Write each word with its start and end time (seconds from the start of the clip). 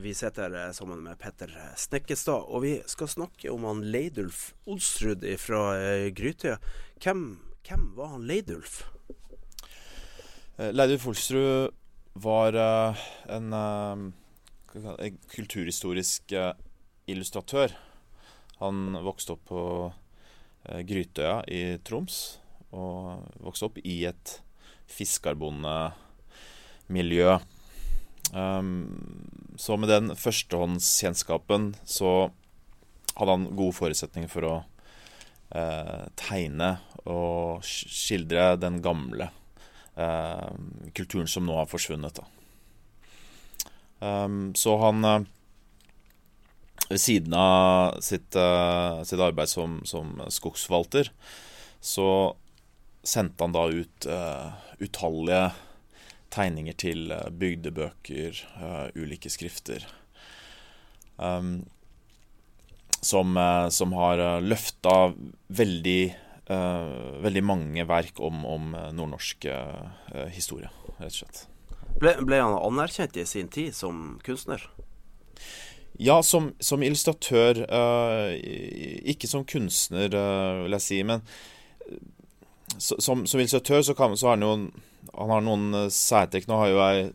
Vi 0.00 0.14
sitter 0.14 0.66
eh, 0.66 0.72
sammen 0.72 1.02
med 1.04 1.18
Petter 1.20 1.50
Snekkestad, 1.76 2.46
og 2.48 2.62
vi 2.64 2.80
skal 2.88 3.08
snakke 3.10 3.50
om 3.52 3.64
han 3.68 3.82
Leidulf 3.92 4.54
Olsrud 4.64 5.20
fra 5.36 5.76
eh, 5.76 6.08
Grytøya. 6.16 6.56
Hvem, 7.04 7.36
hvem 7.68 7.92
var 7.98 8.08
han 8.14 8.24
Leidulf? 8.24 8.88
Eh, 10.56 10.72
Leidulf 10.72 11.04
Olsrud 11.10 11.68
var 12.16 12.56
en, 12.56 13.52
en, 13.52 14.14
kulturhistorisk 15.36 16.32
illustratør. 17.04 17.68
Han 18.64 18.96
vokste 19.04 19.36
opp 19.36 19.44
på 19.52 19.92
Grytøya 20.64 21.44
i 21.44 21.76
Troms, 21.84 22.40
og 22.72 23.28
vokste 23.36 23.68
opp 23.68 23.76
i 23.84 24.08
et 24.08 24.40
fiskerbondemiljø. 24.88 27.36
Um, 28.32 29.56
så 29.58 29.76
med 29.76 29.90
den 29.90 30.14
førstehåndskjennskapen 30.16 31.72
så 31.84 32.30
hadde 33.16 33.34
han 33.34 33.48
gode 33.58 33.74
forutsetninger 33.76 34.30
for 34.30 34.46
å 34.46 34.54
uh, 35.56 36.06
tegne 36.18 36.76
og 37.10 37.64
skildre 37.66 38.54
den 38.60 38.78
gamle 38.84 39.30
uh, 39.98 40.50
kulturen 40.94 41.28
som 41.30 41.46
nå 41.48 41.58
har 41.58 41.70
forsvunnet. 41.70 42.22
Um, 44.00 44.54
så 44.56 44.78
han 44.80 45.04
uh, 45.04 45.20
Ved 46.90 46.98
siden 46.98 47.34
av 47.38 48.00
sitt, 48.02 48.34
uh, 48.34 49.04
sitt 49.06 49.20
arbeid 49.22 49.46
som, 49.46 49.76
som, 49.86 50.16
skogsforvalter, 50.26 51.12
så 51.78 52.06
sendte 53.06 53.46
han 53.46 53.54
da 53.54 53.62
ut 53.70 54.08
utallige 54.82 55.44
tegninger 56.32 56.76
til 56.78 57.10
uh, 57.12 57.28
bygdebøker, 57.30 58.40
ulike 58.96 59.30
skrifter. 59.32 59.86
Um, 61.16 61.68
som, 63.00 63.32
som, 63.72 63.94
har 63.96 64.20
løfta 64.44 65.14
veldig 65.48 66.00
veldig 66.50 67.42
mange 67.46 67.84
verk 67.86 68.18
om, 68.20 68.42
om 68.44 68.72
nordnorsk 68.74 69.46
historie, 70.34 70.66
rett 70.98 71.14
og 71.14 71.14
slett. 71.14 71.38
Ble, 72.02 72.16
ble, 72.26 72.40
han 72.42 72.56
anerkjent 72.58 73.14
i 73.16 73.24
sin 73.24 73.48
tid 73.48 73.70
som 73.78 74.18
kunstner? 74.26 74.64
Ja, 76.02 76.18
som, 76.26 76.50
som 76.58 76.82
illustratør. 76.82 77.62
Ikke 79.14 79.30
som 79.30 79.46
kunstner, 79.46 80.10
vil 80.64 80.76
jeg 80.76 80.84
si. 80.88 81.00
Men 81.06 81.22
som, 82.78 83.26
som 83.26 83.40
illustratør 83.40 83.82
så, 83.82 83.94
kan, 83.94 84.16
så 84.16 84.30
har 84.30 84.38
han 84.38 84.46
jo 84.46 84.52
Han 85.16 85.32
har 85.34 85.44
noen 85.44 85.90
særtrekk. 85.94 86.48
Nå 86.48 86.58
har 86.60 86.70
jo 86.70 86.80
jeg 86.80 87.10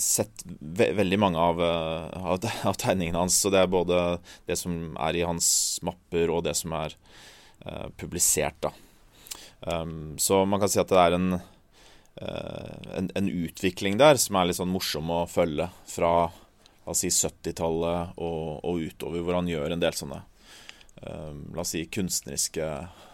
sett 0.00 0.44
ve 0.46 0.88
veldig 0.96 1.18
mange 1.20 1.40
av, 1.40 1.60
av, 1.62 2.44
av, 2.68 2.78
tegningene 2.80 3.18
hans. 3.18 3.40
Så 3.42 3.52
det 3.52 3.62
er 3.62 3.72
både 3.72 4.00
det 4.48 4.58
som 4.60 4.96
er 4.96 5.18
i 5.18 5.26
hans 5.26 5.46
mapper, 5.84 6.32
og 6.32 6.44
det 6.46 6.56
som 6.58 6.74
er 6.78 6.96
uh, 7.66 7.88
publisert. 8.00 8.58
da. 8.64 8.72
Um, 9.60 10.18
så 10.18 10.44
man 10.48 10.62
kan 10.62 10.72
si 10.72 10.80
at 10.82 10.90
det 10.90 10.98
er 10.98 11.16
en, 11.16 11.34
en, 12.18 13.10
en, 13.14 13.28
utvikling 13.30 13.94
der 14.00 14.18
som 14.18 14.36
er 14.36 14.48
litt 14.48 14.58
sånn 14.58 14.72
morsom 14.72 15.12
å 15.14 15.22
følge 15.30 15.68
fra 15.86 16.14
la 16.82 16.90
oss 16.90 17.04
si 17.04 17.12
70-tallet 17.14 18.18
og, 18.18 18.58
og, 18.66 18.80
utover, 18.82 19.22
hvor 19.22 19.38
han 19.38 19.50
gjør 19.50 19.76
en 19.76 19.82
del 19.84 19.94
sånne 19.94 20.18
uh, 20.18 21.30
la 21.54 21.62
oss 21.62 21.76
si 21.76 21.84
kunstneriske 21.86 22.66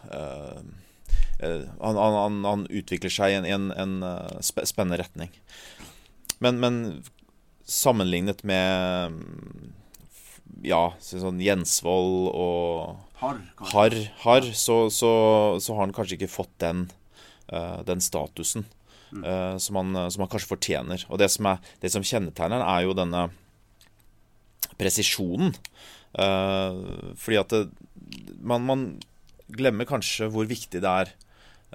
uh, 0.09 0.62
han, 1.38 1.99
han, 1.99 2.38
han, 2.44 2.66
utvikler 2.71 3.12
seg 3.12 3.32
i 3.32 3.37
en, 3.38 3.71
en, 3.71 4.00
en 4.03 4.43
spennende 4.43 4.99
retning. 4.99 5.31
Men, 6.43 6.59
men 6.62 6.78
sammenlignet 7.69 8.43
med 8.49 9.15
ja, 10.66 10.82
sånn 11.03 11.43
Jensvold 11.43 12.31
og 12.32 12.97
Harr, 13.21 13.43
har, 13.75 13.94
har 14.22 14.49
så, 14.54 14.87
så, 14.94 15.12
så, 15.60 15.75
har 15.75 15.84
han 15.84 15.94
kanskje 15.94 16.19
ikke 16.19 16.31
fått 16.31 16.54
den, 16.62 16.87
uh, 17.50 17.81
den 17.87 18.03
statusen 18.03 18.66
mm. 19.10 19.25
som, 19.59 19.78
han, 19.81 19.99
som, 20.10 20.22
han, 20.22 20.31
kanskje 20.31 20.53
fortjener. 20.53 21.05
Og 21.10 21.20
det 21.20 21.31
som, 21.34 21.50
er, 21.50 21.62
det 21.82 21.93
som 21.94 22.06
kjennetegner 22.06 22.62
han 22.62 22.78
er 22.78 22.87
jo 22.87 22.97
denne 22.99 23.28
presisjonen. 24.78 25.55
Fordi 26.15 27.37
at 27.37 27.53
det, 27.53 27.65
man, 28.41 28.65
man, 28.66 28.84
glemmer 29.49 29.88
kanskje 29.88 30.28
hvor 30.32 30.49
viktig 30.49 30.81
det 30.84 30.91
er 31.03 31.10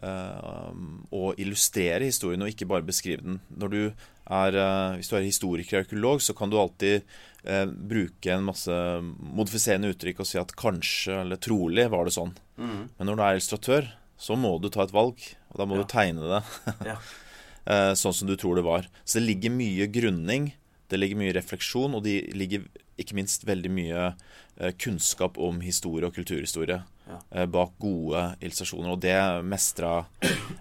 å 0.02 1.28
illustrere 1.40 2.08
historien 2.10 2.42
og 2.42 2.50
ikke 2.50 2.66
bare 2.68 2.84
beskrive 2.84 3.22
den. 3.22 3.38
Når 3.56 3.70
du 3.72 3.82
er, 4.26 4.58
hvis 4.98 5.12
du 5.12 5.16
er 5.16 5.26
historiker 5.28 5.78
og 5.78 5.86
arkeolog, 5.86 6.24
så 6.24 6.34
kan 6.36 6.52
du 6.52 6.58
alltid 6.60 7.04
eh, 7.44 7.66
bruke 7.68 8.34
en 8.34 8.48
masse 8.48 8.78
modifiserende 9.04 9.92
uttrykk 9.94 10.24
og 10.24 10.30
si 10.30 10.40
at 10.42 10.56
kanskje 10.60 11.20
eller 11.24 11.42
trolig 11.42 11.88
var 11.94 12.08
det 12.08 12.16
sånn. 12.16 12.34
Mm. 12.58 12.80
Men 12.98 13.10
når 13.10 13.20
du 13.20 13.24
er 13.24 13.38
illustratør, 13.38 13.90
så 14.20 14.38
må 14.40 14.56
du 14.62 14.70
ta 14.72 14.86
et 14.86 14.96
valg, 14.96 15.20
og 15.52 15.60
da 15.60 15.68
må 15.68 15.78
ja. 15.78 15.84
du 15.84 15.92
tegne 15.92 16.30
det 16.32 16.42
ja. 16.92 16.98
eh, 17.74 17.92
sånn 18.00 18.16
som 18.16 18.30
du 18.30 18.38
tror 18.40 18.60
det 18.60 18.68
var. 18.68 18.88
Så 19.04 19.20
det 19.20 19.28
ligger 19.28 19.56
mye 19.56 19.90
grunning, 19.92 20.54
det 20.92 21.00
ligger 21.00 21.20
mye 21.20 21.36
refleksjon, 21.36 21.98
og 21.98 22.06
det 22.08 22.34
ligger 22.38 22.66
ikke 23.02 23.18
minst 23.18 23.48
veldig 23.50 23.72
mye 23.74 24.02
eh, 24.14 24.74
kunnskap 24.80 25.40
om 25.42 25.64
historie 25.66 26.08
og 26.08 26.16
kulturhistorie 26.18 26.84
ja. 27.08 27.20
Eh, 27.32 27.48
bak 27.52 27.78
gode 27.82 28.26
illustrasjoner. 28.40 28.92
Og 28.96 29.02
det 29.04 29.18
mestra, 29.48 29.96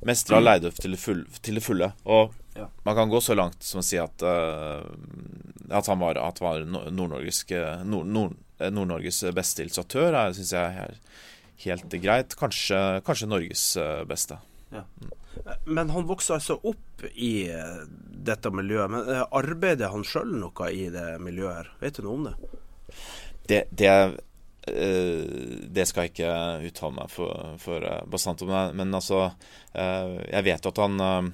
mestra 0.08 0.40
Leidøf 0.42 0.80
til, 0.82 0.96
til 1.40 1.60
det 1.60 1.64
fulle. 1.64 1.92
Og 2.04 2.34
ja. 2.54 2.68
Man 2.82 2.94
kan 2.94 3.08
gå 3.08 3.20
så 3.20 3.34
langt 3.34 3.62
som 3.64 3.80
å 3.80 3.84
si 3.86 3.96
at, 3.96 4.20
uh, 4.20 4.84
at 5.72 5.88
han 5.88 6.02
var, 6.02 6.18
var 6.40 6.66
Nord-Norges 6.68 7.46
Nord 7.88 8.10
Nord 8.12 8.36
Nord 8.60 9.06
beste 9.34 9.64
illustratør. 9.64 10.12
Det 10.12 10.36
syns 10.36 10.52
jeg 10.52 10.82
er 10.84 10.98
helt 11.64 11.96
greit. 12.02 12.36
Kanskje, 12.38 13.00
kanskje 13.06 13.28
Norges 13.30 13.64
eh, 13.80 14.02
beste. 14.06 14.38
Ja. 14.70 14.84
Men 15.64 15.90
han 15.90 16.06
vokste 16.06 16.36
altså 16.36 16.58
opp 16.60 17.04
i 17.14 17.48
eh, 17.50 17.80
dette 18.28 18.52
miljøet. 18.54 18.92
Men 18.92 19.10
arbeider 19.24 19.90
han 19.94 20.06
sjøl 20.06 20.36
noe 20.44 20.70
i 20.70 20.86
det 20.92 21.16
miljøet 21.24 21.56
her? 21.56 21.72
Vet 21.82 21.98
du 21.98 22.06
noe 22.06 22.18
om 22.20 22.28
det? 22.28 22.36
Det, 23.48 23.64
det, 23.74 23.92
det 24.62 25.84
skal 25.88 26.04
jeg 26.06 26.12
ikke 26.12 26.34
uttale 26.68 26.94
meg 26.94 27.08
for, 27.10 27.54
for 27.58 27.86
bastant 28.06 28.44
om. 28.46 28.52
Men 28.78 28.94
altså 28.94 29.24
Jeg 29.74 30.44
vet 30.46 30.62
jo 30.62 30.70
at 30.70 30.80
han 30.84 31.32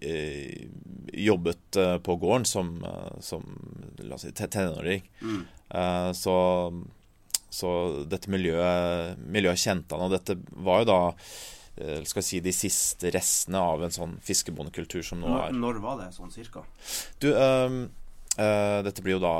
Eh, 0.00 0.66
jobbet 1.12 1.76
eh, 1.76 1.98
på 1.98 2.16
gården 2.16 2.44
som, 2.44 2.84
eh, 2.84 3.20
som 3.20 3.44
la 3.98 4.14
oss 4.14 4.22
si, 4.22 4.32
tenåring. 4.32 5.10
Mm. 5.20 5.44
Så, 6.14 6.34
så, 7.50 7.70
dette 8.08 8.30
miljøet, 8.32 9.18
miljøet 9.20 9.60
kjente 9.60 9.92
han, 9.92 10.06
og 10.06 10.14
dette 10.14 10.38
var 10.64 10.80
jo 10.80 10.88
da 10.88 11.00
skal 12.08 12.22
jeg 12.22 12.26
si, 12.26 12.40
de 12.42 12.54
siste 12.56 13.10
restene 13.12 13.60
av 13.60 13.84
en 13.84 13.92
sånn 13.92 14.14
fiskebondekultur 14.24 15.04
som 15.04 15.20
nå 15.20 15.28
er 15.44 15.52
Når 15.54 15.82
var 15.84 16.00
det 16.00 16.08
sånn 16.16 16.32
cirka? 16.32 16.64
Du, 17.20 17.28
um, 17.36 17.76
uh, 18.40 18.80
dette 18.82 19.04
blir 19.04 19.18
jo 19.18 19.20
da 19.22 19.34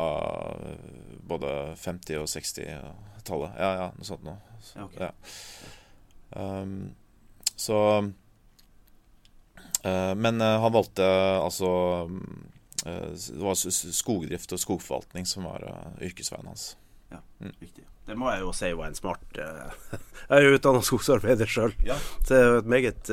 både 1.32 1.54
50- 1.80 2.20
og 2.20 2.28
60-tallet. 3.28 3.50
Ja, 3.58 3.74
ja, 3.74 3.90
noe 3.96 4.04
sånt 4.06 4.24
noe. 4.24 4.38
Ja, 4.74 4.84
okay. 4.84 5.08
Um, 6.30 6.94
så 7.56 7.78
uh, 9.84 10.14
men 10.14 10.40
uh, 10.40 10.60
han 10.60 10.72
valgte 10.74 11.06
altså 11.40 11.70
uh, 12.04 13.14
Det 13.16 13.40
var 13.40 13.54
skogdrift 13.56 14.52
og 14.52 14.60
skogforvaltning 14.60 15.26
som 15.26 15.48
var 15.48 15.64
yrkesveien 16.04 16.46
hans. 16.48 16.76
Ja, 17.10 17.22
mm. 17.40 17.54
riktig. 17.60 17.86
Det 18.08 18.16
må 18.16 18.30
jeg 18.32 18.40
jo 18.40 18.52
si 18.56 18.70
var 18.72 18.88
en 18.88 18.96
smart 18.96 19.24
Jeg 19.36 20.32
er 20.32 20.44
jo 20.44 20.56
utdanna 20.56 20.80
skogsarbeider 20.84 21.48
sjøl, 21.48 21.74
ja. 21.84 21.96
så 22.22 22.30
det 22.30 22.38
er 22.38 22.46
jo 22.48 22.60
et 22.62 22.70
meget 22.72 23.10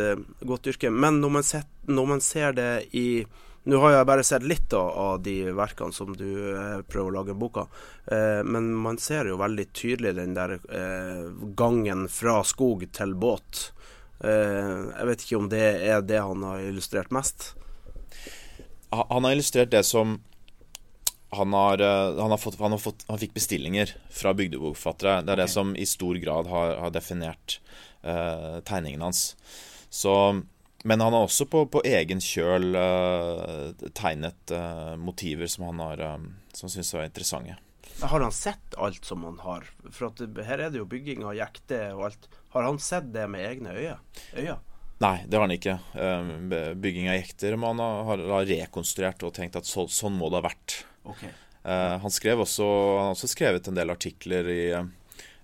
godt 0.47 0.69
yrke. 0.71 0.91
Men 0.91 1.19
når 1.23 1.33
man, 1.35 1.43
set, 1.47 1.67
når 1.87 2.05
man 2.13 2.23
ser 2.23 2.55
det 2.55 2.69
i 2.95 3.25
nå 3.65 3.79
har 3.81 3.95
jeg 3.95 4.07
bare 4.09 4.25
sett 4.25 4.45
litt 4.45 4.73
av, 4.77 4.89
av 4.89 5.21
de 5.25 5.35
verkene 5.57 5.95
som 5.95 6.13
du 6.17 6.29
eh, 6.53 6.81
prøver 6.85 7.09
å 7.09 7.15
lage 7.19 7.33
i 7.33 7.39
boka, 7.39 7.65
eh, 8.11 8.41
men 8.45 8.71
man 8.85 8.99
ser 9.01 9.31
jo 9.31 9.39
veldig 9.41 9.67
tydelig 9.73 10.15
den 10.19 10.37
der 10.37 10.57
eh, 10.57 11.25
gangen 11.57 12.07
fra 12.11 12.39
skog 12.45 12.85
til 12.95 13.15
båt. 13.17 13.69
Eh, 14.23 14.75
jeg 14.91 15.09
vet 15.11 15.25
ikke 15.25 15.41
om 15.41 15.51
det 15.51 15.65
er 15.89 16.05
det 16.05 16.21
han 16.21 16.45
har 16.45 16.63
illustrert 16.63 17.13
mest? 17.15 17.53
han 18.95 19.25
har 19.25 19.33
illustrert 19.33 19.73
det 19.73 19.81
som 19.83 20.13
han 21.35 21.53
har, 21.53 21.81
eh, 21.81 22.21
han, 22.21 22.31
har 22.31 22.37
fått, 22.37 22.59
han, 22.59 22.71
har 22.71 22.79
fått, 22.79 23.05
han 23.07 23.19
fikk 23.19 23.33
bestillinger 23.35 23.95
fra 24.09 24.33
bygdebokforfattere. 24.33 25.21
Det 25.25 25.33
er 25.33 25.41
det 25.43 25.49
som 25.51 25.75
i 25.75 25.85
stor 25.89 26.15
grad 26.21 26.47
har, 26.47 26.77
har 26.79 26.93
definert 26.95 27.59
uh, 28.05 28.61
tegningen 28.63 29.03
hans. 29.03 29.33
Så, 29.89 30.13
men 30.87 31.01
han 31.01 31.13
har 31.13 31.23
også 31.25 31.47
på, 31.49 31.63
på 31.73 31.81
egen 31.89 32.19
kjøl 32.21 32.75
uh, 32.77 33.85
tegnet 33.97 34.51
uh, 34.53 34.93
motiver 35.01 35.49
som 35.49 35.63
han 35.65 35.79
har 35.81 36.01
um, 36.13 36.27
Som 36.53 36.69
syns 36.69 36.93
var 36.93 37.07
interessante. 37.07 37.55
Har 38.03 38.21
han 38.21 38.31
sett 38.35 38.75
alt 38.77 39.01
som 39.05 39.23
han 39.25 39.39
har? 39.41 39.65
For 39.89 40.11
at 40.11 40.21
her 40.45 40.61
er 40.61 40.69
det 40.69 40.77
jo 40.77 40.85
bygging 40.91 41.23
av 41.25 41.33
jekter 41.39 41.95
og 41.95 42.03
alt. 42.11 42.27
Har 42.53 42.67
han 42.67 42.77
sett 42.77 43.07
det 43.15 43.25
med 43.33 43.47
egne 43.47 43.73
øyne? 43.73 43.95
øyne? 44.35 44.59
Nei, 45.01 45.15
det 45.25 45.39
har 45.39 45.47
han 45.47 45.55
ikke. 45.55 45.75
Bygging 46.77 47.09
av 47.09 47.17
jekter 47.17 47.57
må 47.57 47.73
han 47.73 47.81
ha, 47.81 48.19
ha 48.29 48.43
rekonstruert 48.45 49.25
og 49.25 49.33
tenkt 49.35 49.57
at 49.57 49.65
så, 49.67 49.87
sånn 49.89 50.15
må 50.19 50.29
det 50.29 50.39
ha 50.43 50.45
vært. 50.51 50.77
Okay. 51.15 51.33
Uh, 51.65 51.97
han, 52.03 52.13
skrev 52.13 52.45
også, 52.45 52.69
han 52.99 53.09
har 53.09 53.17
også 53.17 53.31
skrevet 53.33 53.71
en 53.71 53.81
del 53.81 53.95
artikler 53.95 54.53
i 54.53 54.61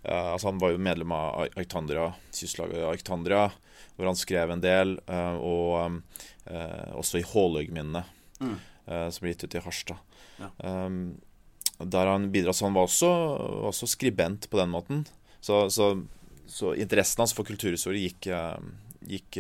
altså 0.01 0.49
Han 0.49 0.57
var 0.57 0.71
jo 0.73 0.79
medlem 0.81 1.11
av 1.13 1.43
Arctandria, 1.53 2.07
kystlaget 2.33 2.87
Arctandria, 2.89 3.51
hvor 3.95 4.09
han 4.09 4.19
skrev 4.19 4.53
en 4.53 4.63
del. 4.63 4.97
Uh, 5.09 5.35
og 5.37 6.01
også 6.97 7.19
i 7.19 7.27
Håløgminnet, 7.27 8.07
mm. 8.41 8.55
som 9.13 9.23
ble 9.23 9.31
gitt 9.31 9.45
ut 9.45 9.53
i 9.55 9.61
Harstad. 9.63 9.99
Ja. 10.41 10.49
Um, 10.65 11.19
der 11.79 12.09
han 12.09 12.25
bidrar, 12.33 12.55
så 12.57 12.65
han 12.65 12.75
var 12.75 12.89
også, 12.89 13.09
også, 13.69 13.87
skribent 13.93 14.49
på 14.49 14.59
den 14.59 14.73
måten. 14.73 15.03
Så, 15.39 15.63
så, 15.71 15.93
så 16.49 16.73
interessen 16.73 17.21
hans 17.23 17.35
for 17.37 17.47
kulturhistorie 17.47 18.09
gikk, 18.09 18.27
gikk, 19.07 19.39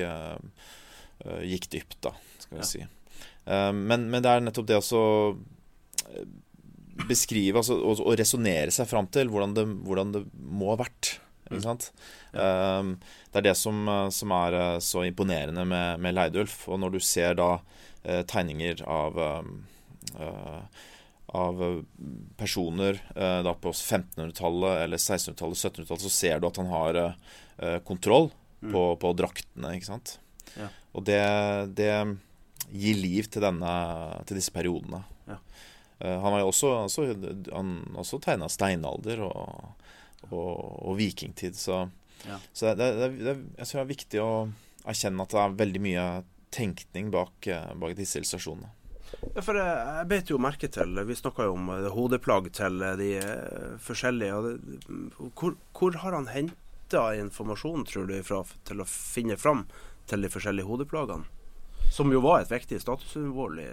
gikk 1.49 1.67
dypt, 1.73 1.97
da, 2.05 2.13
skal 2.45 2.55
vi 2.55 2.61
ja. 2.61 2.69
si. 2.69 2.85
Men, 3.75 4.07
men, 4.13 4.21
det 4.21 4.31
er 4.31 4.45
nettopp 4.45 4.69
det 4.69 4.79
å 4.79 5.03
beskrive 7.07 7.61
altså, 7.61 7.77
og, 7.77 8.01
og 8.03 8.15
resonnere 8.19 8.73
seg 8.73 8.89
fram 8.89 9.07
til 9.13 9.31
hvordan 9.31 9.55
det, 9.57 9.65
hvordan 9.85 10.15
det, 10.15 10.23
må 10.35 10.71
ha 10.73 10.79
vært. 10.83 11.15
Ikke 11.51 11.65
sant? 11.65 11.89
Ja. 12.33 12.79
Um, 12.79 12.95
det 13.31 13.41
er 13.41 13.47
det 13.49 13.57
som, 13.59 13.83
som, 14.11 14.33
er 14.35 14.57
eh, 14.59 14.77
så 14.83 15.05
imponerende 15.07 15.65
med, 15.67 16.01
med 16.03 16.15
Leidulf. 16.15 16.63
Og 16.71 16.79
når 16.81 16.95
du 16.95 16.99
ser 17.03 17.37
da 17.39 17.51
uh, 17.59 18.23
tegninger 18.27 18.83
av 18.87 19.19
uh, 19.21 20.65
av 21.31 21.61
personer 22.35 22.97
uh, 23.15 23.39
da 23.45 23.53
på 23.55 23.71
1500-tallet 23.71 24.81
eller 24.83 24.99
1600-tallet, 24.99 25.61
1700-tallet, 25.61 26.03
så 26.03 26.11
ser 26.11 26.41
du 26.41 26.49
at 26.49 26.59
han 26.59 26.71
har 26.71 26.97
kontroll 27.85 28.31
mm. 28.59 28.71
på, 28.73 28.81
på, 28.99 29.11
draktene. 29.15 29.75
ikke 29.77 29.87
sant? 29.91 30.15
Ja. 30.57 30.67
Og 30.97 31.05
det, 31.07 31.21
det, 31.77 31.93
gir 32.71 32.97
liv 32.99 33.27
til, 33.31 33.43
denne, 33.43 33.71
til 34.27 34.39
disse 34.39 34.53
periodene. 34.55 35.03
Ja. 35.27 35.37
Eh, 36.01 36.17
han 36.21 36.33
har 36.33 36.41
jo 36.41 36.49
også, 36.49 36.71
også, 36.87 37.07
han 37.51 37.73
også 37.99 38.21
tegna 38.23 38.49
steinalder 38.51 39.21
og, 39.27 39.71
og, 40.29 40.51
og, 40.87 40.93
vikingtid, 40.99 41.57
så, 41.57 41.85
ja. 42.27 42.37
så 42.53 42.75
det, 42.77 42.91
det, 42.99 43.09
det, 43.21 43.37
jeg 43.57 43.67
tror 43.67 43.79
det 43.79 43.85
er 43.85 43.93
viktig 43.95 44.21
å 44.23 44.31
erkjenne 44.91 45.25
at 45.25 45.33
det 45.33 45.41
er 45.41 45.57
veldig 45.63 45.81
mye 45.83 46.05
tenkning 46.51 47.11
bak, 47.13 47.47
eh, 47.47 47.73
bak 47.79 47.95
disse 47.97 48.19
illustrasjonene. 48.19 48.71
Ja, 49.35 49.43
for 49.43 49.57
jeg 49.59 50.07
beit 50.07 50.29
jo 50.31 50.37
merke 50.41 50.69
til 50.71 50.95
Vi 51.05 51.15
snakka 51.19 51.43
jo 51.49 51.55
om 51.57 51.67
hodeplagg 51.93 52.47
til 52.55 52.79
de 52.99 53.09
eh, 53.19 53.73
forskjellige. 53.83 54.55
Hvor, 55.35 55.57
hvor 55.77 55.97
har 56.03 56.15
han 56.15 56.29
henta 56.31 57.09
informasjon, 57.19 57.85
tror 57.87 58.07
du, 58.09 58.17
fra, 58.25 58.41
til 58.67 58.83
å 58.83 58.87
finne 58.87 59.37
fram 59.39 59.65
til 60.09 60.23
de 60.23 60.31
forskjellige 60.31 60.67
hodeplagene? 60.67 61.27
Som 61.91 62.11
jo 62.15 62.23
var 62.23 62.41
et 62.41 62.51
viktig 62.51 62.79
statussymbol 62.79 63.59
i 63.59 63.69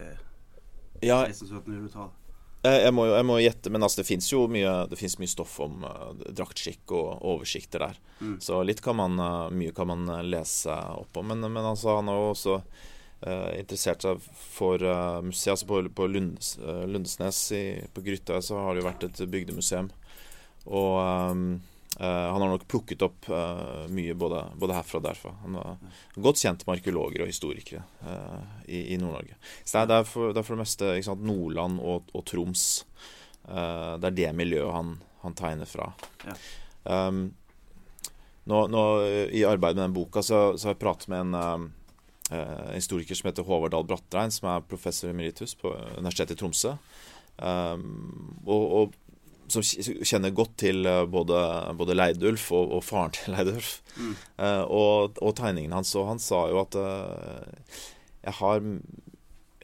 ja, 1.06 1.22
1600-1700-tallet. 1.28 2.17
Jeg 2.66 2.90
må 2.90 3.04
jo 3.06 3.14
jeg 3.14 3.26
må 3.28 3.36
gjette, 3.38 3.70
men 3.70 3.84
altså, 3.86 4.00
det 4.00 4.08
fins 4.08 4.28
jo 4.32 4.42
mye, 4.50 4.72
det 4.90 4.98
mye 5.20 5.30
stoff 5.30 5.54
om 5.62 5.84
uh, 5.86 6.10
draktskikk 6.34 6.90
og 6.90 7.22
oversikter 7.22 7.84
der. 7.86 8.00
Mm. 8.18 8.36
Så 8.42 8.58
litt 8.66 8.82
kan 8.82 8.98
man, 8.98 9.14
uh, 9.22 9.46
mye 9.54 9.74
kan 9.76 9.86
man 9.92 10.10
lese 10.26 10.74
opp 10.74 11.20
om. 11.20 11.30
Men, 11.30 11.46
men 11.46 11.62
altså, 11.62 11.94
han 12.00 12.10
har 12.10 12.18
jo 12.18 12.32
også 12.32 12.56
uh, 12.58 13.52
interessert 13.54 14.02
seg 14.02 14.26
for 14.42 14.82
uh, 14.82 15.22
museet. 15.22 15.54
Altså 15.54 15.70
på, 15.70 15.84
på 15.94 16.10
Lundes, 16.10 16.56
Lundesnes 16.58 17.40
i, 17.54 17.64
på 17.94 18.02
Grytta 18.10 18.42
så 18.42 18.58
har 18.64 18.74
det 18.74 18.82
jo 18.82 18.90
vært 18.90 19.06
et 19.06 19.24
bygdemuseum. 19.30 19.92
Og 20.66 20.98
um, 20.98 21.50
han 21.96 22.42
har 22.42 22.52
nok 22.52 22.66
plukket 22.70 23.02
opp 23.02 23.26
uh, 23.32 23.86
mye 23.90 24.14
både, 24.14 24.42
både, 24.60 24.76
herfra 24.76 25.00
og 25.00 25.06
derfra. 25.06 25.32
Han 25.42 25.56
er 25.58 26.20
godt 26.22 26.42
kjent 26.42 26.62
med 26.66 26.76
arkeologer 26.76 27.24
og 27.24 27.30
historikere 27.30 27.82
uh, 28.04 28.44
i, 28.66 28.92
i 28.94 28.98
Nord-Norge. 29.00 29.38
Så 29.64 29.82
det 29.88 29.96
er, 29.96 30.06
for, 30.06 30.30
det 30.30 30.42
er, 30.42 30.46
for, 30.46 30.54
det 30.54 30.62
meste 30.62 30.92
sant, 31.06 31.24
Nordland 31.26 31.80
og, 31.82 32.12
og 32.14 32.26
Troms. 32.28 32.68
det 33.48 34.06
er 34.10 34.14
det 34.14 34.30
miljøet 34.36 34.74
han, 34.74 34.94
han 35.24 35.34
tegner 35.38 35.66
fra. 35.66 35.88
Ja. 36.28 36.36
Um, 37.08 37.32
nå, 38.48 38.62
nå, 38.70 38.84
I 39.34 39.42
arbeidet 39.48 39.80
med 39.80 39.88
den 39.88 39.96
boka 39.96 40.22
så, 40.22 40.52
så 40.56 40.68
har 40.68 40.76
jeg 40.76 40.84
pratet 40.84 41.10
med 41.12 41.34
en 41.34 41.68
historiker 42.74 43.16
som 43.16 43.28
heter 43.28 43.44
Håvard 43.44 43.72
Dahl 43.72 43.88
Brattrein, 43.88 44.32
som 44.32 44.50
er 44.52 44.64
professor 44.68 45.10
emeritus 45.10 45.56
på 45.56 45.72
Universitetet 45.96 46.36
i 46.36 46.40
Tromsø. 46.42 46.76
Um, 47.38 48.40
og, 48.46 48.64
og 48.78 48.96
som 49.52 49.64
kjenner 49.64 50.34
godt 50.36 50.56
til 50.62 50.86
eh, 50.88 51.04
både, 51.10 51.38
både 51.78 51.96
Leidulf 51.96 52.50
og, 52.54 52.74
og, 52.78 52.82
faren 52.86 53.14
til 53.16 53.32
Leidulf. 53.34 53.78
Mm. 53.96 54.14
Uh, 54.38 54.64
og, 54.64 55.20
og, 55.22 55.32
tegningen 55.38 55.74
hans. 55.74 55.94
Og 55.98 56.08
han 56.10 56.20
sa 56.22 56.44
jo 56.52 56.60
at 56.62 56.76
uh, 56.78 57.78
jeg, 58.24 58.34
har, 58.40 58.68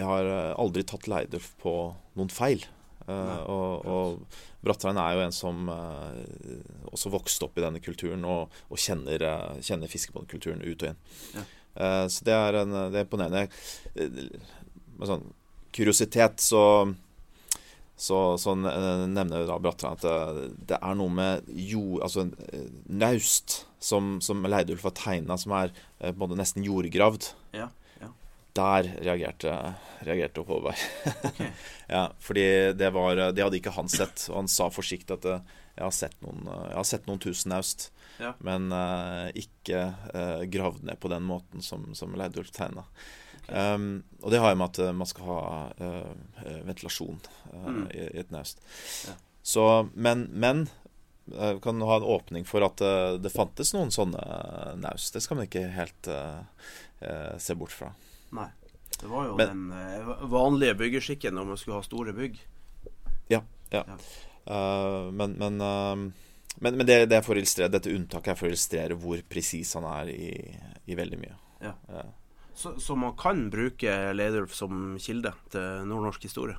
jeg 0.01 0.09
har 0.09 0.31
aldri 0.61 0.87
tatt 0.89 1.11
Leidulf 1.11 1.53
på 1.63 1.75
noen 2.19 2.33
feil. 2.33 2.65
Uh, 3.05 3.41
og, 3.53 3.85
og 3.85 4.43
Brattrein 4.65 4.97
er 4.97 5.19
jo 5.19 5.25
en 5.27 5.35
som 5.37 5.67
også 5.69 7.11
vokste 7.13 7.45
opp 7.45 7.59
i 7.61 7.65
denne 7.67 7.83
kulturen 7.85 8.23
og, 8.25 8.55
og 8.73 8.81
kjenner, 8.81 9.21
kjenner 9.61 9.91
fiskebåndkulturen 9.93 10.65
ut 10.65 10.87
og 10.87 10.89
inn. 10.89 11.03
Ja. 11.35 11.43
så 12.09 12.25
det 12.25 12.33
er, 12.33 12.57
en, 12.63 12.73
det 12.95 13.03
er 13.03 13.05
imponerende. 13.05 13.43
Med 14.97 15.11
sånn 15.11 15.27
kuriositet 15.75 16.41
så 16.41 16.63
så, 17.97 18.39
så 18.43 18.57
nevner 18.59 19.47
da 19.47 19.59
Bratland 19.63 20.03
at 20.03 20.57
det, 20.67 20.79
er 20.81 20.97
noe 20.99 21.13
med 21.15 21.47
jord, 21.55 22.03
altså 22.03 22.27
naust 22.91 23.61
som, 23.85 24.19
som 24.25 24.43
Leidulf 24.49 24.85
har 24.89 24.95
tegna, 24.99 25.37
som 25.39 25.55
er 25.59 25.73
eh, 26.01 26.15
på 26.17 26.29
nesten 26.35 26.65
jordgravd. 26.67 27.31
Ja, 27.55 27.69
ja. 28.01 28.11
Der 28.57 28.89
reagerte, 28.97 29.55
reagerte 30.07 30.45
Håvard. 30.49 30.81
Okay. 31.31 31.51
ja, 31.95 32.09
fordi 32.23 32.47
det, 32.79 32.91
var, 32.97 33.21
det 33.37 33.45
hadde 33.45 33.61
ikke 33.61 33.75
han 33.77 33.91
sett. 33.93 34.27
Og 34.31 34.41
han 34.43 34.51
sa 34.51 34.71
forsiktig 34.73 35.19
at 35.19 35.29
eh, 35.29 35.55
jeg 35.75 35.87
har 35.87 35.95
sett 35.95 36.17
noen, 36.25 36.49
jeg 36.49 36.79
har 36.79 36.89
sett 36.89 37.09
noen 37.11 37.23
tusen 37.23 37.55
naust, 37.55 37.89
ja. 38.21 38.33
men 38.45 38.73
uh, 38.73 39.29
ikke 39.35 39.87
uh, 40.15 40.43
gravd 40.51 40.87
ned 40.89 41.01
på 41.03 41.11
den 41.13 41.27
måten 41.27 41.63
som, 41.65 41.91
som 41.99 42.15
Leidulf 42.19 42.53
tegna. 42.55 42.87
Um, 43.49 44.03
og 44.23 44.31
det 44.33 44.41
har 44.41 44.55
jo 44.55 44.57
med 44.57 44.73
at 44.73 44.79
eh, 44.81 44.95
man 44.97 45.09
skal 45.09 45.27
ha 45.29 45.41
uh, 45.77 46.63
ventilasjon 46.65 47.19
uh, 47.53 47.67
mm. 47.69 47.83
i, 47.93 48.07
i, 48.07 48.23
et 48.23 48.33
naust. 48.33 48.63
Ja. 49.05 49.17
Så, 49.45 49.65
men, 49.93 50.27
men 50.33 50.65
uh, 51.35 51.61
kan 51.61 51.83
ha 51.85 51.99
en 51.99 52.09
åpning 52.09 52.49
for 52.49 52.65
at 52.65 52.81
uh, 52.81 53.21
det 53.21 53.33
fantes 53.35 53.75
noen 53.77 53.93
sånne 53.93 54.25
naust. 54.81 55.13
Det 55.13 55.21
skal 55.25 55.41
man 55.41 55.51
ikke 55.51 55.67
helt 55.75 56.13
se 57.37 57.53
bort 57.59 57.75
fra. 57.75 57.91
Nei. 58.33 58.49
Det 58.95 59.09
var 59.11 59.27
jo 59.27 59.35
men, 59.37 59.67
den 59.75 60.29
vanlige 60.31 60.77
byggeskikken 60.79 61.35
når 61.37 61.49
man 61.51 61.59
skulle 61.61 61.83
ha 61.83 61.85
store 61.85 62.15
bygg. 62.17 62.39
Ja. 63.29 63.43
ja. 63.75 63.83
ja. 63.85 63.99
men, 65.13 65.35
men, 65.37 65.59
men, 66.61 66.77
men 66.79 66.87
det, 66.87 66.99
det, 67.11 67.19
er 67.19 67.73
dette 67.73 67.93
unntaket 67.93 68.33
er 68.33 68.39
for 68.39 68.47
å 68.47 68.53
illustrere 68.53 68.99
hvor 68.99 69.23
presis 69.29 69.75
han 69.75 69.87
er 69.91 70.13
i, 70.13 70.29
i 70.87 70.99
veldig 70.99 71.19
mye. 71.19 71.39
Ja. 71.65 71.75
Så, 72.55 72.77
så, 72.81 72.95
man 72.95 73.17
kan 73.19 73.49
bruke 73.51 73.91
Leidulf 74.15 74.55
som 74.55 74.95
kilde 75.03 75.33
til 75.51 75.87
nordnorsk 75.91 76.29
historie? 76.29 76.57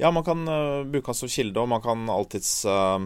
Ja, 0.00 0.10
man 0.10 0.24
kan 0.26 0.42
uh, 0.48 0.82
bruke 0.88 1.12
han 1.12 1.18
som 1.18 1.30
kilde, 1.30 1.60
og 1.62 1.70
man 1.70 1.84
kan 1.84 2.08
alltids 2.10 2.64
uh, 2.66 2.98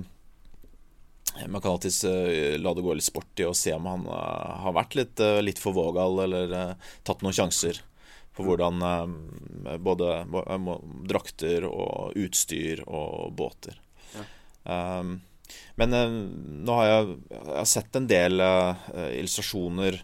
man 1.37 1.61
kan 1.61 1.75
alltids 1.75 2.00
uh, 2.08 2.56
la 2.56 2.73
det 2.73 2.87
gå 2.87 2.96
litt 2.96 3.04
sport 3.04 3.42
i 3.42 3.49
å 3.49 3.52
se 3.56 3.75
om 3.76 3.90
han 3.90 4.08
har 4.08 4.73
vært 4.78 4.96
litt, 4.96 5.20
litt 5.44 5.61
for 5.61 5.76
vågal 5.76 6.25
eller 6.25 6.56
tatt 7.04 7.26
noen 7.26 7.37
sjanser 7.37 7.82
på 8.37 8.44
hvordan 8.44 8.82
både 9.80 10.08
drakter 11.08 11.64
og 11.68 12.16
utstyr 12.20 12.82
og 12.85 13.32
båter. 13.37 13.78
Ja. 14.12 14.26
Um, 15.00 15.14
men 15.81 15.95
nå 16.67 16.79
har 16.81 16.88
jeg, 16.88 17.17
jeg 17.31 17.57
har 17.57 17.69
sett 17.71 17.99
en 17.99 18.09
del 18.11 18.41
illustrasjoner 18.41 20.00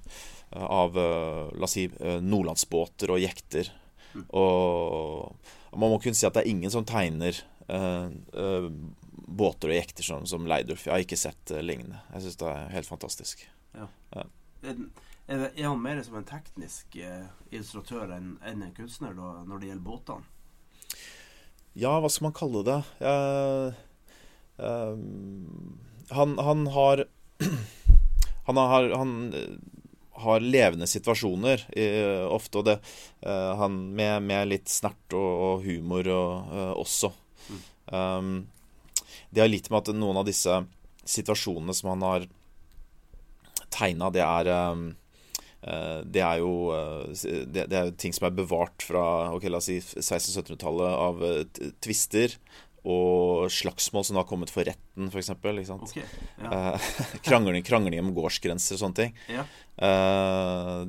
av 0.55 0.99
eh, 0.99 1.59
la 1.59 1.65
oss 1.65 1.71
si, 1.71 1.91
eh, 2.01 2.21
nordlandsbåter 2.21 3.11
og 3.11 3.21
jekter. 3.21 3.71
Mm. 4.15 4.27
Og 4.37 5.79
man 5.81 5.95
må 5.95 6.01
kunne 6.03 6.19
si 6.19 6.27
at 6.29 6.37
det 6.37 6.45
er 6.45 6.53
ingen 6.53 6.73
som 6.73 6.85
tegner 6.89 7.39
eh, 7.69 8.69
båter 9.13 9.73
og 9.73 9.79
jekter 9.79 10.07
som, 10.07 10.27
som 10.29 10.47
Leidulf. 10.49 10.87
Jeg 10.87 10.95
har 10.95 11.07
ikke 11.07 11.21
sett 11.21 11.55
lignende. 11.65 12.03
Jeg 12.13 12.27
syns 12.27 12.43
det 12.43 12.51
er 12.51 12.75
helt 12.75 12.91
fantastisk. 12.91 13.47
Ja. 13.73 13.89
Ja. 14.13 14.27
Er, 14.63 14.85
er, 15.49 15.65
han 15.65 15.81
mer 15.81 16.03
som 16.05 16.19
en 16.19 16.29
teknisk 16.29 16.99
eh, 17.01 17.25
illustratør 17.51 18.13
enn 18.19 18.35
en 18.45 18.67
en 18.67 18.77
kunstner 18.77 19.17
da, 19.17 19.33
når 19.49 19.63
det 19.63 19.73
gjelder 19.73 19.87
båtene? 19.87 20.29
Ja, 21.73 21.95
hva 22.03 22.11
skal 22.13 22.27
man 22.27 22.35
kalle 22.37 22.61
det? 22.67 22.75
Uh, 23.01 23.73
uh, 24.62 24.97
han, 26.16 26.38
han, 26.38 26.66
har 26.75 27.04
Han 28.47 28.59
har, 28.59 28.88
han 28.99 29.12
har 30.23 30.42
levende 30.42 30.87
situasjoner 30.90 31.62
uh, 31.76 32.26
ofte, 32.35 32.59
og 32.59 32.66
det, 32.66 32.78
han, 33.23 33.76
med, 33.95 34.23
med, 34.26 34.49
litt 34.50 34.71
snert 34.71 35.14
og, 35.14 35.31
og 35.47 35.66
humor 35.66 36.09
og, 36.11 36.57
også. 36.83 37.12
Mm. 37.47 37.61
Um, 37.87 38.33
det 39.31 39.45
har 39.45 39.50
litt 39.50 39.71
med 39.71 39.78
at 39.78 39.95
noen 39.95 40.19
av 40.21 40.26
disse 40.26 40.59
situasjonene 41.07 41.75
som 41.75 41.92
han 41.95 42.02
har 42.07 42.26
tegna, 43.73 44.11
det 44.12 44.26
er 44.26 44.50
um, 44.75 44.90
Eh, 45.62 46.00
det 46.11 46.23
er 46.26 46.40
jo 46.42 46.73
eh, 46.75 47.26
det, 47.47 47.69
er 47.71 47.92
ting 47.95 48.14
som 48.14 48.26
er 48.26 48.35
bevart 48.35 48.83
fra 48.83 49.31
ok, 49.31 49.47
la 49.47 49.61
oss 49.61 49.69
si 49.71 49.76
1600-1700-tallet 49.78 50.95
av 50.99 51.23
eh, 51.23 51.69
tvister 51.85 52.35
og 52.83 53.51
slagsmål 53.53 54.05
som 54.09 54.19
har 54.19 54.27
kommet 54.27 54.51
for 54.51 54.67
retten, 54.67 55.11
f.eks. 55.12 55.31
Okay, 55.33 56.05
ja. 56.43 56.61
krangling, 57.27 57.62
krangling, 57.67 58.01
om 58.03 58.11
gårdsgrenser 58.17 58.75
og 58.75 58.83
sånne 58.83 58.99
ting. 58.99 59.17
Ja. 59.31 59.47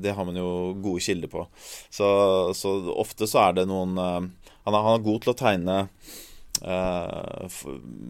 det 0.01 0.15
har 0.17 0.25
man 0.25 0.37
jo 0.39 0.73
gode 0.81 1.03
kilder 1.05 1.29
på. 1.29 1.45
Så, 1.93 2.07
så, 2.57 2.73
ofte 2.97 3.29
så 3.29 3.43
er 3.45 3.59
det 3.59 3.67
noen 3.69 3.97
han 3.97 4.31
er, 4.73 4.79
han 4.79 4.95
er 4.95 5.05
god 5.05 5.23
til 5.23 5.33
å 5.33 5.37
tegne 5.37 5.77
uh, 6.63 7.57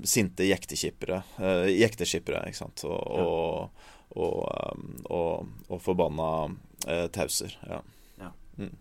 sinte 0.07 0.45
jekteskippere, 0.47 1.23
uh, 1.41 1.67
jekteskippere, 1.67 2.45
ikke 2.47 2.61
sant. 2.61 2.85
Og, 2.87 3.01
ja. 3.19 3.25
og 3.25 3.91
og, 4.13 5.47
og, 5.67 5.81
forbanna 5.81 6.29
eh, 6.87 7.07
tauser. 7.13 7.59
Ja. 7.69 7.81
ja. 8.19 8.31
Mm. 8.57 8.75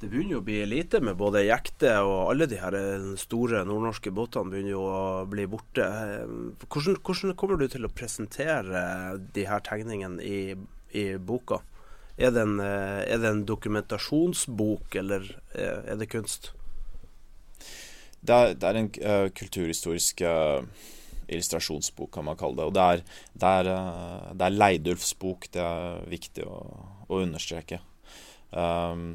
Det 0.00 0.08
begynner 0.08 0.38
jo 0.38 0.40
å 0.40 0.44
bli 0.46 0.62
lite 0.64 1.02
med 1.04 1.18
både 1.20 1.42
jekte 1.44 1.90
og 2.00 2.30
alle 2.30 2.46
de 2.48 2.56
her 2.56 2.72
eh, 2.78 3.10
store 3.20 3.60
nordnorske 3.68 4.12
båtene 4.16 4.48
begynner 4.48 4.72
jo 4.72 4.84
å 4.88 5.02
bli 5.28 5.44
borte. 5.50 5.84
Hvordan, 6.64 6.96
hvordan 7.04 7.36
kommer 7.36 7.60
du 7.60 7.66
til 7.68 7.84
å 7.84 7.92
presentere 7.92 8.80
de 9.36 9.44
her 9.44 9.60
tegningene 9.66 10.24
i, 10.24 10.56
i 10.96 11.04
boka? 11.20 11.60
Er 12.16 12.32
det, 12.32 12.46
en, 12.46 12.56
eh, 12.64 13.02
er 13.12 13.20
det, 13.20 13.28
en, 13.28 13.44
dokumentasjonsbok, 13.48 14.96
eller 15.02 15.28
eh, 15.52 15.92
er 15.92 16.00
det 16.00 16.08
kunst? 16.16 16.54
Det 18.24 18.36
er, 18.36 18.56
det 18.56 18.68
er 18.68 18.76
en 18.76 18.90
uh, 19.00 19.28
kulturhistorisk 19.32 20.20
uh, 20.28 20.60
illustrasjonsbok, 21.28 22.10
kan 22.12 22.26
man 22.28 22.36
kalle 22.40 22.58
det. 22.58 22.66
Og 22.68 22.76
det 22.76 22.84
er, 22.84 23.08
det 23.32 23.52
er, 23.60 23.70
uh, 23.72 24.32
det 24.36 24.48
er 24.48 24.56
Leidulfs 24.56 25.14
bok, 25.20 25.48
det 25.52 25.64
er 25.64 26.04
viktig 26.08 26.44
å, 26.44 26.60
å 27.08 27.20
understreke. 27.24 27.80
Um, 28.52 29.14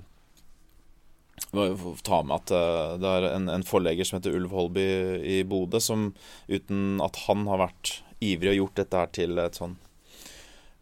ta 2.03 2.21
med 2.23 2.35
at 2.35 2.53
eh, 2.55 2.95
det 3.01 3.11
er 3.11 3.27
en, 3.31 3.49
en, 3.51 3.65
forlegger 3.67 4.07
som 4.07 4.19
heter 4.19 4.35
Ulv 4.37 4.53
Holby 4.55 4.85
i 5.23 5.41
Bodø, 5.47 5.81
som 5.83 6.13
uten 6.47 7.01
at 7.03 7.25
han 7.27 7.45
har 7.49 7.63
vært 7.65 7.97
ivrig 8.23 8.53
og 8.53 8.61
gjort 8.61 8.79
dette 8.81 9.01
her 9.01 9.11
til 9.15 9.41
et 9.41 9.57
sånn 9.57 9.75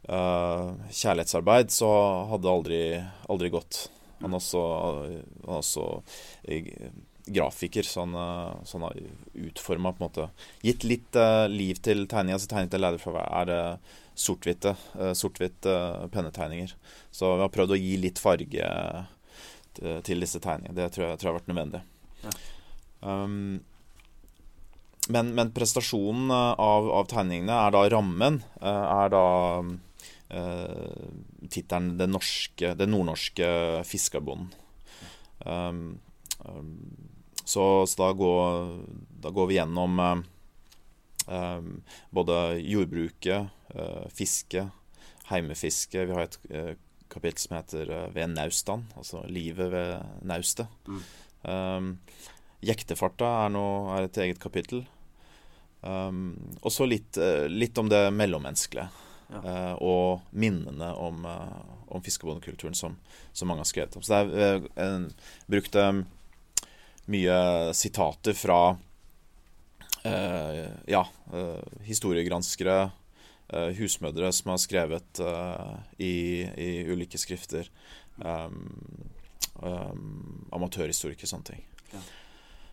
uh, 0.07 0.75
kjærlighetsarbeid, 0.93 1.73
så 1.73 1.89
hadde 2.29 2.45
det 2.45 2.53
aldri, 2.53 2.83
aldri 3.33 3.49
gått. 3.53 3.87
Han 4.21 4.37
også, 4.37 4.61
han 5.43 5.57
også 5.57 5.87
grafiker, 7.25 7.83
så 7.83 7.99
han, 7.99 8.15
eh, 8.15 8.63
så 8.63 8.77
han 8.77 8.81
har 8.87 8.99
utforma 9.33 9.93
på 9.93 10.03
en 10.03 10.09
måte 10.09 10.29
Gitt 10.61 10.83
litt 10.83 11.15
uh, 11.15 11.47
liv 11.47 11.79
til 11.83 12.05
tegninga. 12.07 12.39
Så 12.39 12.49
tegning 12.51 12.71
til 12.71 12.83
lærerfravær 12.83 13.27
er 13.41 13.51
uh, 13.53 13.97
sort-hvitt 14.15 15.67
uh, 15.67 16.07
pennetegninger. 16.11 16.75
Så 17.11 17.33
vi 17.35 17.45
har 17.45 17.53
prøvd 17.53 17.75
å 17.75 17.79
gi 17.79 17.97
litt 17.99 18.21
farge 18.21 18.69
til 19.79 20.23
disse 20.23 20.41
tegningene. 20.43 20.75
Det 20.77 20.89
tror 20.95 21.07
jeg, 21.07 21.19
tror 21.19 21.29
jeg 21.29 21.33
har 21.33 21.39
vært 21.39 21.51
nødvendig. 21.51 21.81
Ja. 22.23 22.33
Um, 23.03 23.61
men, 25.11 25.33
men, 25.35 25.51
prestasjonen 25.51 26.31
av, 26.31 26.87
av, 26.87 27.07
tegningene 27.11 27.55
er 27.65 27.73
da 27.75 27.81
rammen. 27.91 28.39
Er 28.63 29.09
da 29.11 29.25
uh, 29.63 31.07
tittelen 31.51 31.97
'Den, 31.97 32.19
den 32.79 32.93
nordnorske 32.93 33.49
fiskerbonden'. 33.89 34.53
Um, 35.45 35.99
um, 36.45 36.77
så, 37.45 37.87
så 37.87 38.03
da, 38.03 38.13
går, 38.13 38.69
da, 39.19 39.29
går, 39.29 39.47
vi 39.47 39.57
gjennom 39.57 39.99
eh, 39.99 40.21
eh, 41.27 41.61
både 42.09 42.37
jordbruket, 42.59 43.49
uh, 43.75 44.05
fiske, 44.15 44.69
heimefiske. 45.27 46.05
Vi 46.07 46.15
har 46.15 46.27
et 46.27 46.39
eh, 46.49 46.71
kapittel 47.11 47.41
som 47.41 47.57
heter 47.57 47.91
eh, 47.91 48.09
'Ved 48.13 48.35
naustan', 48.35 48.85
altså 48.97 49.23
livet 49.27 49.71
ved 49.71 50.01
naustet. 50.21 50.67
Mm. 50.87 51.01
Um, 51.43 51.99
jektefarta 52.63 53.29
er, 53.45 53.49
noe, 53.51 53.97
er, 53.97 54.07
et 54.07 54.17
eget 54.17 54.39
kapittel. 54.39 54.85
Um, 55.81 56.37
og 56.61 56.71
så 56.71 56.87
litt, 56.87 57.17
litt, 57.51 57.77
om 57.77 57.89
det 57.91 58.05
mellommenneskelige. 58.15 58.87
Ja. 59.33 59.39
Uh, 59.43 59.73
og 59.83 60.21
minnene 60.31 60.93
om, 60.95 61.25
uh, 61.25 61.59
om 61.91 62.03
fiskebondekulturen 62.03 62.75
som, 62.77 62.95
som, 63.33 63.47
mange 63.49 63.65
har 63.65 63.67
skrevet 63.67 63.95
om. 63.97 64.03
Så 64.05 64.23
det 64.29 64.47
er 64.47 64.63
uh, 64.77 65.07
brukt 65.51 65.75
um, 65.75 66.05
mye 67.11 67.37
sitater 67.75 68.37
fra 68.37 68.61
uh, 70.05 70.67
ja, 70.85 71.07
eh, 71.33 71.63
historiegranskere, 71.83 72.81
eh, 72.81 72.89
husmødre 73.77 74.31
som 74.33 74.53
har 74.53 74.61
skrevet 74.61 75.19
eh, 75.19 75.75
i, 75.97 76.13
i, 76.57 76.69
ulike 76.89 77.19
skrifter. 77.21 77.69
Um, 78.17 78.69
um, 79.61 80.47
amatørhistorikere, 80.53 81.29
sånne 81.29 81.49
ting. 81.51 81.63
Ja. 81.93 82.01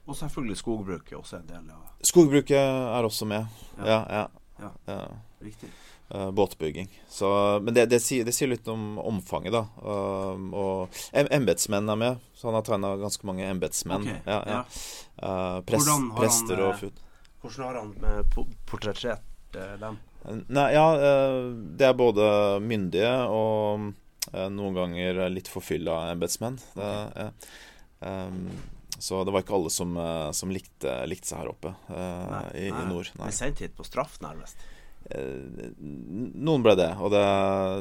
Og 0.06 0.16
selvfølgelig 0.16 0.58
skogbruket 0.60 1.16
også 1.18 1.40
en 1.40 1.48
del 1.48 1.70
av 1.72 2.06
Skogbruket 2.06 2.56
er 2.60 3.06
også 3.06 3.28
med. 3.28 3.62
Ja, 3.78 4.00
ja. 4.04 4.26
ja. 4.60 4.72
ja. 4.88 5.00
Riktig 5.44 5.70
uh, 6.14 6.30
båtbygging. 6.30 7.02
Så, 7.08 7.60
men 7.62 7.74
det, 7.74 7.86
det, 7.86 8.00
sier, 8.00 8.24
det, 8.24 8.34
sier, 8.34 8.50
litt 8.50 8.68
om 8.68 8.98
omfanget, 8.98 9.54
da. 9.54 9.64
Uh, 9.82 10.34
og 10.56 11.00
embetsmenn 11.12 11.88
er 11.90 12.00
med, 12.00 12.26
så 12.34 12.50
han 12.50 12.58
har 12.58 12.66
tegna 12.66 12.94
ganske 13.00 13.26
mange 13.28 13.46
embetsmenn. 13.48 14.06
Okay, 14.06 14.20
ja, 14.26 14.40
ja. 14.46 14.60
Uh, 15.20 15.58
prest, 15.66 15.90
prester 16.16 16.64
og 16.66 16.76
fut. 16.80 17.02
Hvordan 17.40 17.66
har 17.66 17.80
han 17.80 18.54
portrettert 18.68 19.26
dem? 19.52 19.98
Nei, 20.28 20.66
ja, 20.74 20.84
det 21.50 21.86
er 21.86 21.96
både 21.96 22.24
myndige 22.60 23.12
og 23.32 23.86
noen 24.52 24.76
ganger 24.76 25.22
litt 25.32 25.48
forfylla 25.48 26.10
embetsmenn. 26.12 26.58
Okay. 26.76 27.30
Um, 28.04 28.42
så 29.00 29.22
det 29.24 29.32
var 29.32 29.46
ikke 29.46 29.56
alle 29.56 29.72
som, 29.72 29.96
som 30.36 30.52
likte, 30.52 30.92
likte, 31.08 31.30
seg 31.30 31.40
her 31.40 31.54
oppe 31.54 31.72
nei, 31.88 32.42
i, 32.52 32.66
nei. 32.68 32.82
i, 32.82 32.84
nord. 32.90 33.08
Nei. 33.16 33.30
sendt 33.32 33.62
hit 33.64 33.72
på 33.78 33.86
straff, 33.88 34.18
nærmest. 34.20 34.60
Eh, 35.10 35.72
noen 35.80 36.62
ble 36.62 36.76
det, 36.78 36.90
og 37.00 37.10
det, 37.14 37.24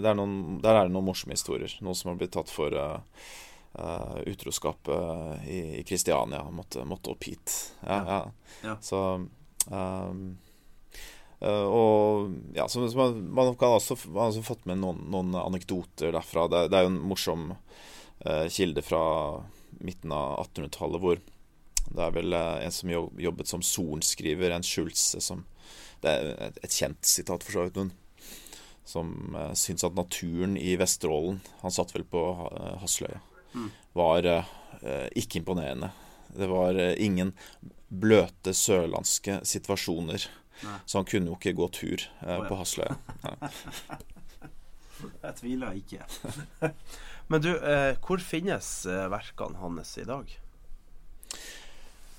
det 0.03 0.11
er 0.11 0.17
noen, 0.17 0.59
der 0.63 0.77
er 0.77 0.87
det 0.87 0.95
noen 0.95 1.09
morsomme 1.09 1.35
historier. 1.35 1.73
Noen 1.85 1.97
som 1.97 2.13
har 2.13 2.19
blitt 2.21 2.33
tatt 2.35 2.51
for 2.51 2.73
uh, 2.73 3.01
uh, 3.75 4.19
utroskap 4.29 4.89
uh, 4.89 5.35
i 5.45 5.83
Kristiania 5.87 6.41
måtte, 6.53 6.85
måtte, 6.89 7.13
opp 7.13 7.27
hit. 7.29 7.55
Ja, 7.83 7.99
ja. 8.07 8.21
ja. 8.63 8.77
Så 8.83 9.01
um, 9.69 10.23
Og 11.39 12.33
ja, 12.51 12.65
så, 12.67 12.81
man, 12.99 13.13
man, 13.31 13.53
kan 13.55 13.77
også, 13.77 13.95
man 14.09 14.25
har 14.25 14.33
også 14.33 14.41
fått 14.43 14.65
med 14.67 14.81
noen, 14.81 15.05
noen 15.07 15.37
anekdoter 15.39 16.11
derfra. 16.11 16.49
Det, 16.51 16.65
det, 16.67 16.79
er 16.79 16.83
jo 16.83 16.89
en 16.91 16.97
morsom 17.07 17.45
kilde 18.51 18.83
fra 18.83 19.03
midten 19.79 20.11
av 20.11 20.41
1800-tallet 20.49 21.03
hvor 21.05 21.21
det 21.89 22.03
er 22.03 22.11
vel 22.17 22.35
en 22.35 22.75
som 22.75 22.91
jobbet 22.91 23.47
som 23.47 23.63
sorenskriver, 23.63 24.51
en 24.51 24.67
Schulze, 24.67 25.21
som 25.23 25.45
det 26.03 26.11
er 26.11 26.59
et 26.63 26.75
kjent 26.75 27.05
sitat, 27.05 27.43
for 27.43 27.55
så 27.55 27.65
vidt, 27.67 27.79
men 27.79 27.93
som 28.89 29.35
uh, 29.37 29.53
syns 29.57 29.85
at 29.85 29.97
naturen 29.97 30.55
i 30.57 30.73
Vesterålen 30.79 31.37
Han 31.61 31.73
satt 31.73 31.91
vel 31.93 32.07
på 32.09 32.21
uh, 32.39 32.77
Hassløya. 32.81 33.19
Mm. 33.53 33.67
Var 33.99 34.29
uh, 34.29 35.07
ikke 35.19 35.41
imponerende. 35.41 35.91
Det 36.33 36.47
var 36.49 36.79
uh, 36.79 36.95
ingen 36.97 37.35
bløte 37.89 38.53
sørlandske 38.55 39.41
situasjoner. 39.45 40.25
Nei. 40.65 40.79
Så 40.85 40.99
han 40.99 41.07
kunne 41.07 41.31
jo 41.31 41.37
ikke 41.37 41.55
gå 41.57 41.69
tur 41.75 42.03
oh, 42.23 42.33
ja. 42.33 42.41
på 42.47 42.59
Hasløya. 42.59 42.95
Jeg 44.99 45.35
tviler 45.39 45.77
ikke. 45.79 46.03
Men 47.31 47.43
du, 47.45 47.53
hvor 48.03 48.19
finnes 48.19 48.67
verkene 49.13 49.61
hans 49.61 49.93
i 50.01 50.07
dag? 50.07 50.33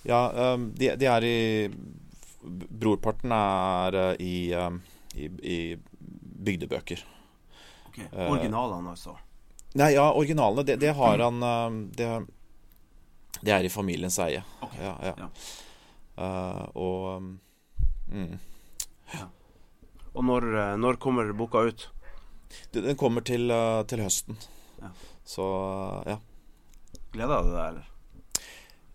Ja, 0.03 0.55
um, 0.55 0.73
de, 0.77 0.95
de 0.97 1.07
er 1.07 1.27
i 1.27 1.71
Brorparten 2.81 3.33
er 3.37 3.97
uh, 3.99 4.13
i, 4.17 4.53
eh, 4.57 4.77
i, 5.15 5.27
i 5.45 5.59
bygdebøker. 6.41 7.03
Okay. 7.91 8.07
Originalene, 8.31 8.95
altså? 8.95 9.19
Nei, 9.77 9.91
ja, 9.93 10.07
originalene. 10.17 10.65
Det, 10.67 10.79
det 10.81 10.95
har 10.97 11.21
han 11.21 11.43
det, 11.93 12.09
de 13.41 13.53
er 13.53 13.67
i 13.67 13.73
familiens 13.73 14.17
eie. 14.25 14.41
Okay. 14.63 14.87
Ja, 14.87 14.95
ja. 15.05 15.13
ja. 15.19 15.29
Uh, 16.21 16.65
og 16.81 17.29
mm. 18.13 18.39
ja. 19.15 19.29
Og 20.11 20.27
når, 20.27 20.47
når, 20.81 20.99
kommer 21.03 21.31
boka 21.37 21.63
ut? 21.71 21.87
Den 22.75 22.99
kommer 22.99 23.23
til, 23.27 23.47
uh, 23.53 23.83
til 23.87 24.03
høsten. 24.03 24.39
Ja. 24.81 24.91
Så 25.25 25.47
ja. 26.09 26.19
Gleder 27.15 27.47
du 27.47 27.53
deg, 27.55 27.65
eller? 27.69 27.87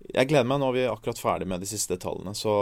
Jeg 0.05 0.29
gleder 0.29 0.47
meg. 0.47 0.59
Nå 0.61 0.69
er 0.69 0.77
vi 0.77 0.85
akkurat 0.91 1.19
ferdig 1.19 1.47
med 1.49 1.63
de 1.63 1.69
siste 1.69 1.95
detaljene, 1.95 2.35
så 2.37 2.53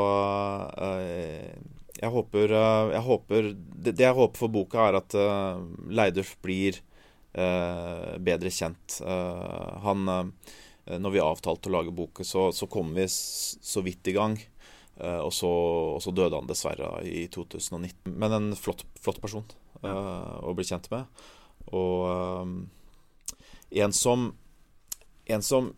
jeg 1.99 2.09
håper, 2.13 2.53
jeg 2.93 3.01
håper 3.05 3.49
det, 3.53 3.93
jeg 3.99 4.15
håper 4.17 4.39
for 4.39 4.53
boka, 4.53 4.87
er 4.87 4.97
at 5.01 5.15
Leidulf 5.93 6.31
blir 6.45 6.79
bedre 7.33 8.53
kjent. 8.53 8.97
han 9.03 10.07
Når 10.07 11.13
vi 11.13 11.21
avtalte 11.21 11.69
å 11.69 11.75
lage 11.75 11.93
boka, 11.95 12.25
så, 12.25 12.47
så 12.55 12.69
kom 12.71 12.95
vi 12.95 13.05
så 13.11 13.83
vidt 13.85 14.07
i 14.09 14.15
gang. 14.15 14.39
Og, 14.99 15.31
så, 15.33 15.49
og, 15.95 16.01
så, 16.05 16.11
døde 16.13 16.37
han 16.37 16.49
dessverre 16.49 16.89
i 17.07 17.25
2019. 17.33 18.13
Men 18.13 18.35
en 18.37 18.51
flott, 18.57 18.85
flott 19.01 19.21
person 19.23 19.45
ja. 19.81 19.93
å 20.43 20.53
bli 20.53 20.65
kjent 20.69 20.89
med. 20.93 21.23
Og 21.73 22.67
en 23.73 23.95
som 23.95 24.33
En 25.23 25.41
som 25.41 25.69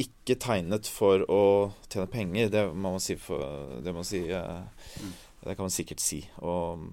ikke 0.00 0.36
tegnet 0.40 0.88
for 0.88 1.24
å 1.32 1.42
tjene 1.88 2.08
penger. 2.12 2.50
Det 2.52 2.64
må 2.72 2.94
man 2.94 3.02
si. 3.02 3.16
For, 3.20 3.40
det, 3.80 3.92
må 3.92 4.02
man 4.02 4.08
si 4.08 4.22
mm. 4.28 5.12
det 5.44 5.56
kan 5.56 5.66
man 5.66 5.74
sikkert 5.74 6.02
si. 6.04 6.20
Og 6.44 6.84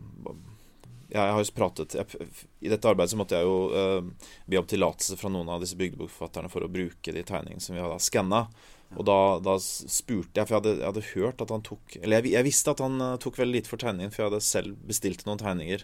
jeg 1.12 1.34
har 1.34 1.40
jo 1.40 1.54
pratet 1.56 1.96
jeg, 1.96 2.20
I 2.60 2.72
dette 2.72 2.90
arbeidet 2.90 3.14
så 3.14 3.20
måtte 3.20 3.38
jeg 3.40 3.48
jo 3.48 3.58
uh, 3.72 4.32
be 4.50 4.60
om 4.60 4.68
tillatelse 4.68 5.16
fra 5.20 5.32
noen 5.32 5.50
av 5.54 5.64
disse 5.64 5.78
bygdebokforfatterne 5.80 6.52
for 6.52 6.66
å 6.66 6.72
bruke 6.72 7.14
de 7.16 7.24
tegningene 7.24 7.64
som 7.64 7.78
vi 7.78 7.84
hadde 7.84 8.02
skanna. 8.04 8.48
Og 8.96 9.04
da, 9.08 9.18
da, 9.44 9.58
spurte 9.60 10.40
jeg, 10.40 10.48
for 10.48 10.56
jeg 10.56 10.62
hadde, 10.62 10.76
jeg 10.78 10.88
hadde, 10.88 11.10
hørt 11.12 11.42
at 11.44 11.50
han 11.52 11.64
tok 11.66 11.98
Eller 12.00 12.22
jeg, 12.22 12.32
jeg 12.38 12.48
visste 12.48 12.72
at 12.72 12.84
han 12.84 13.02
uh, 13.04 13.18
tok 13.20 13.40
veldig 13.40 13.60
lite 13.60 13.72
for 13.72 13.82
tegningen, 13.82 14.14
for 14.14 14.24
jeg 14.24 14.32
hadde 14.32 14.48
selv 14.48 14.80
bestilt 14.88 15.26
noen 15.28 15.42
tegninger 15.42 15.84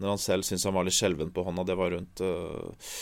når 0.00 0.14
han 0.14 0.22
selv 0.22 0.46
syntes 0.48 0.64
han 0.64 0.76
var 0.76 0.86
litt 0.88 0.96
skjelven 0.96 1.32
på 1.36 1.44
hånda. 1.44 1.66
Det 1.68 1.76
var 1.76 1.92
rundt 1.92 2.22
uh, 2.24 2.94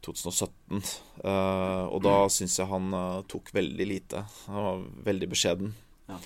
2017. 0.00 0.80
Uh, 0.80 1.30
eh, 1.30 1.84
og 1.92 2.00
da 2.04 2.14
mm. 2.24 2.32
syns 2.32 2.56
jeg 2.56 2.70
han 2.70 2.94
uh, 2.96 3.20
tok 3.28 3.52
veldig 3.52 3.86
lite. 3.88 4.24
Han 4.46 4.64
var 4.64 4.84
veldig 5.10 5.28
beskjeden. 5.34 5.74
Ja. 6.08 6.16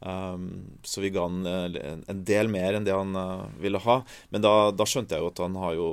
Um, 0.00 0.78
så 0.82 1.02
vi 1.04 1.10
ga 1.12 1.26
han 1.26 1.44
uh, 1.44 1.66
en 2.08 2.24
del 2.24 2.48
mer 2.48 2.76
enn 2.76 2.86
det 2.86 2.96
han 2.96 3.16
ville 3.60 3.82
ha. 3.84 4.00
Men 4.30 4.44
da, 4.44 4.54
da, 4.72 4.86
skjønte 4.88 5.16
jeg 5.16 5.24
jo 5.24 5.30
at 5.32 5.42
han 5.44 5.58
har 5.60 5.76
jo, 5.76 5.90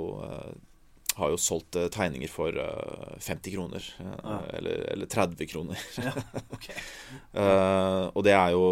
har 1.18 1.34
jo 1.34 1.42
solgt 1.42 1.80
tegninger 1.96 2.32
for 2.32 2.56
50 2.56 3.56
kroner. 3.56 3.90
Ja. 4.00 4.40
Eller, 4.60 4.86
eller, 4.94 5.12
30 5.12 5.52
kroner. 5.52 5.84
Ja, 6.08 6.14
okay. 6.56 6.78
og 8.16 8.24
det 8.26 8.34
er 8.38 8.54
jo 8.56 8.66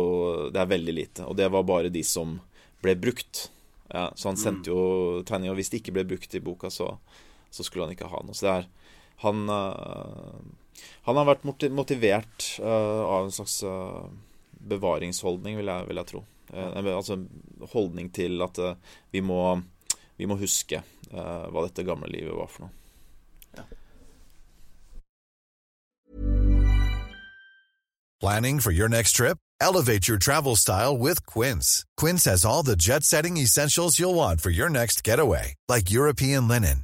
Det 0.54 0.62
er 0.62 0.72
veldig 0.72 0.96
lite. 0.96 1.28
Og 1.28 1.38
det 1.38 1.52
var 1.52 1.68
bare 1.68 1.94
de 1.94 2.04
som 2.06 2.40
ble 2.84 2.96
brukt. 2.96 3.50
så 3.90 4.30
han 4.30 4.38
sendte 4.38 4.70
mm. 4.70 4.74
jo 4.74 5.24
tegninger. 5.26 5.54
Og 5.54 5.60
hvis 5.60 5.74
de 5.74 5.82
ikke 5.82 5.96
ble 5.96 6.06
brukt 6.08 6.38
i 6.38 6.44
boka, 6.44 6.70
så 6.74 6.94
så 7.56 7.64
skulle 7.64 7.88
han 7.88 7.96
ikke 7.96 8.12
ha 8.12 8.22
noe. 8.26 8.36
Så 8.36 8.48
det 8.48 8.56
er 8.56 8.72
Han, 9.24 9.48
han 11.08 11.18
har 11.18 11.28
vært 11.30 11.46
motivert 11.72 12.48
av 12.60 13.24
en 13.24 13.32
slags 13.32 13.62
bevaringsholdning, 14.68 15.58
vil 15.60 15.72
jeg, 15.72 15.88
vil 15.88 16.02
jeg 16.02 16.12
tro. 16.12 16.24
altså 16.54 17.20
holdning 17.74 18.12
til 18.14 18.42
at 18.42 18.60
vi 19.12 19.22
må, 19.22 19.62
vi 20.18 20.26
må 20.26 20.38
huske 20.40 20.82
hva 21.12 21.66
dette 21.66 21.86
gamle 21.86 22.10
livet 22.12 22.36
var 22.36 22.50
for 22.52 22.68
noe. 22.68 22.74
Ja. 23.58 23.64
Planning 28.22 28.60
for 28.60 28.72
your 28.72 28.90
next 28.90 29.14
trip? 29.14 29.38
Elevate 29.62 30.08
your 30.08 30.18
travel 30.18 30.56
style 30.56 30.98
with 30.98 31.26
Quince. 31.26 31.86
Quince 31.98 32.26
has 32.26 32.46
all 32.46 32.64
the 32.64 32.76
jet 32.76 33.04
setting 33.04 33.38
essentials 33.38 34.00
you'll 34.00 34.16
want 34.16 34.42
for 34.42 34.50
your 34.50 34.70
next 34.70 35.04
getaway, 35.04 35.56
like 35.68 35.92
European 35.92 36.48
linen 36.48 36.84